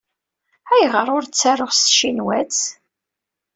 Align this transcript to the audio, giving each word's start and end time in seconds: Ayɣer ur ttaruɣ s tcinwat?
Ayɣer 0.73 1.07
ur 1.15 1.23
ttaruɣ 1.25 1.71
s 1.73 1.79
tcinwat? 1.83 2.57